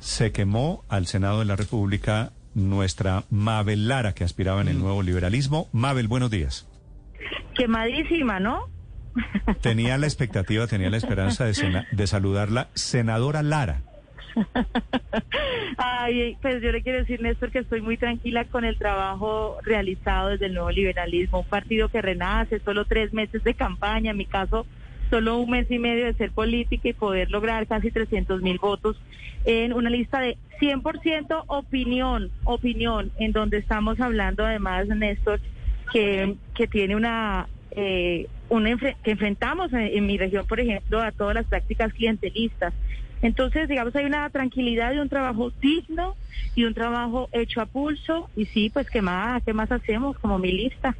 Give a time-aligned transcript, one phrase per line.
[0.00, 5.02] se quemó al Senado de la República nuestra Mabel Lara, que aspiraba en el nuevo
[5.02, 5.68] liberalismo.
[5.72, 6.66] Mabel, buenos días.
[7.54, 8.68] Quemadísima, ¿no?
[9.60, 13.82] Tenía la expectativa, tenía la esperanza de, sena- de saludarla, senadora Lara.
[15.76, 20.28] Ay, pues yo le quiero decir, Néstor, que estoy muy tranquila con el trabajo realizado
[20.28, 24.26] desde el nuevo liberalismo, un partido que renace, solo tres meses de campaña, en mi
[24.26, 24.66] caso,
[25.10, 29.00] solo un mes y medio de ser política y poder lograr casi 300 mil votos
[29.44, 35.40] en una lista de 100% opinión, opinión, en donde estamos hablando además, Néstor,
[35.92, 37.48] que, que tiene una...
[37.72, 41.92] Eh, un enfre- que enfrentamos en, en mi región, por ejemplo, a todas las prácticas
[41.92, 42.72] clientelistas.
[43.20, 46.14] Entonces, digamos, hay una tranquilidad y un trabajo digno
[46.54, 48.30] y un trabajo hecho a pulso.
[48.34, 50.96] Y sí, pues, ¿qué más, qué más hacemos como mi lista?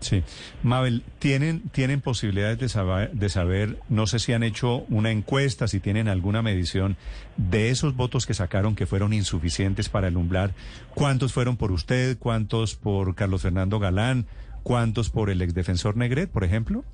[0.00, 0.22] Sí.
[0.62, 5.68] Mabel, ¿tienen, tienen posibilidades de saber, de saber, no sé si han hecho una encuesta,
[5.68, 6.96] si tienen alguna medición
[7.36, 10.52] de esos votos que sacaron que fueron insuficientes para el umbral?
[10.94, 12.18] ¿Cuántos fueron por usted?
[12.18, 14.26] ¿Cuántos por Carlos Fernando Galán?
[14.62, 16.84] ¿Cuántos por el exdefensor Negret, por ejemplo?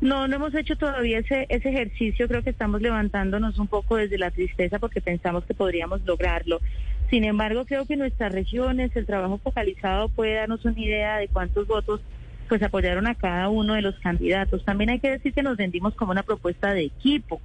[0.00, 2.28] No, no hemos hecho todavía ese, ese ejercicio.
[2.28, 6.60] Creo que estamos levantándonos un poco desde la tristeza porque pensamos que podríamos lograrlo.
[7.10, 11.28] Sin embargo, creo que en nuestras regiones el trabajo focalizado puede darnos una idea de
[11.28, 12.00] cuántos votos
[12.48, 14.64] pues apoyaron a cada uno de los candidatos.
[14.64, 17.40] También hay que decir que nos vendimos como una propuesta de equipo.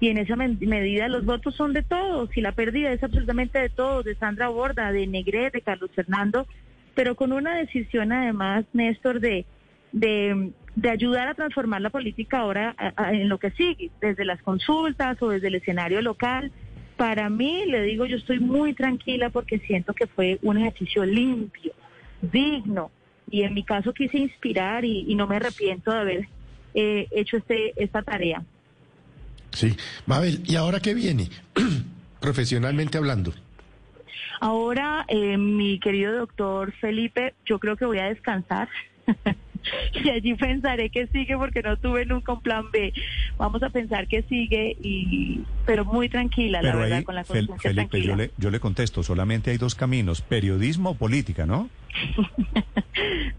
[0.00, 3.68] Y en esa medida los votos son de todos y la pérdida es absolutamente de
[3.68, 6.46] todos, de Sandra Borda, de Negret, de Carlos Fernando,
[6.94, 9.46] pero con una decisión además, Néstor, de,
[9.92, 12.74] de, de ayudar a transformar la política ahora
[13.12, 16.52] en lo que sigue, desde las consultas o desde el escenario local.
[16.96, 21.72] Para mí, le digo, yo estoy muy tranquila porque siento que fue un ejercicio limpio,
[22.20, 22.90] digno,
[23.30, 26.28] y en mi caso quise inspirar y, y no me arrepiento de haber
[26.74, 28.42] eh, hecho este esta tarea.
[29.52, 29.76] Sí.
[30.06, 31.28] Mabel, ¿y ahora qué viene?
[32.20, 33.32] Profesionalmente hablando.
[34.40, 38.68] Ahora, eh, mi querido doctor Felipe, yo creo que voy a descansar.
[40.04, 42.92] y allí pensaré que sigue porque no tuve nunca un plan B.
[43.38, 47.48] Vamos a pensar que sigue, y pero muy tranquila, la verdad, ahí, con la Fel-
[47.58, 51.68] Felipe, yo le, yo le contesto, solamente hay dos caminos, periodismo o política, ¿no?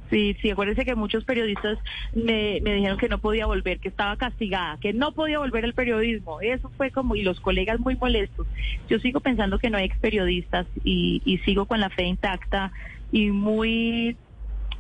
[0.09, 1.78] Sí, sí, acuérdense que muchos periodistas
[2.13, 5.73] me, me dijeron que no podía volver, que estaba castigada, que no podía volver al
[5.73, 6.39] periodismo.
[6.41, 8.47] Eso fue como, y los colegas muy molestos.
[8.88, 12.72] Yo sigo pensando que no hay ex periodistas y, y sigo con la fe intacta
[13.11, 14.17] y muy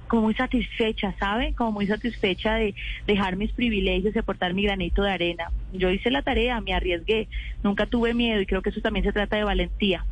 [0.07, 1.53] como muy satisfecha, ¿sabe?
[1.53, 2.75] Como muy satisfecha de
[3.07, 5.51] dejar mis privilegios y aportar mi granito de arena.
[5.73, 7.27] Yo hice la tarea, me arriesgué,
[7.63, 10.05] nunca tuve miedo y creo que eso también se trata de valentía.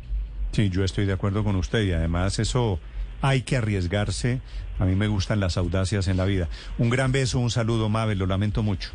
[0.52, 2.78] Sí, yo estoy de acuerdo con usted y además eso
[3.22, 4.40] hay que arriesgarse.
[4.78, 6.48] A mí me gustan las audacias en la vida.
[6.78, 8.90] Un gran beso, un saludo, Mabel, lo lamento mucho.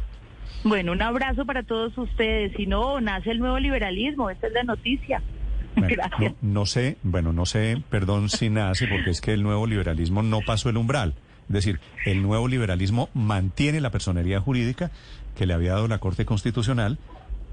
[0.64, 2.54] Bueno, un abrazo para todos ustedes.
[2.58, 5.22] Si no, nace el nuevo liberalismo, esta es la noticia.
[5.76, 6.04] Bueno.
[6.20, 10.24] No, no sé, bueno, no sé, perdón si nace, porque es que el nuevo liberalismo
[10.24, 11.14] no pasó el umbral.
[11.48, 14.92] Es decir, el nuevo liberalismo mantiene la personería jurídica
[15.36, 17.00] que le había dado la Corte Constitucional,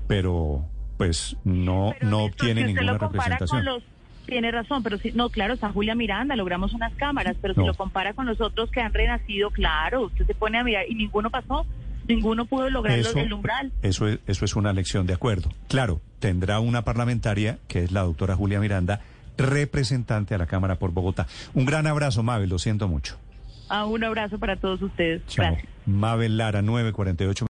[0.06, 0.64] pero
[0.96, 3.64] pues no, Pero, no obtiene si ninguna representación.
[3.64, 3.82] Los,
[4.26, 7.74] tiene razón, pero si, no, claro, está Julia Miranda, logramos unas cámaras, pero si lo
[7.74, 11.30] compara con los otros que han renacido, claro, usted se pone a mirar y ninguno
[11.30, 11.64] pasó,
[12.08, 13.72] ninguno pudo lograr Eso, el umbral.
[13.82, 15.50] eso es, eso es una lección de acuerdo.
[15.68, 19.00] Claro, tendrá una parlamentaria, que es la doctora Julia Miranda,
[19.36, 21.26] representante a la Cámara por Bogotá.
[21.54, 23.16] Un gran abrazo, Mabel, lo siento mucho.
[23.68, 25.22] Ah, un abrazo para todos ustedes.
[25.26, 25.44] Chao.
[25.46, 25.68] Gracias.
[25.86, 27.44] Mabel Lara, 948.